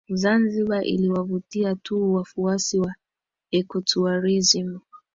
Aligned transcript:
Zanzibar 0.09 0.83
iliwavutia 0.85 1.75
tu 1.75 2.13
wafuasi 2.13 2.79
wa 2.79 2.95
ecotourism 3.51 4.79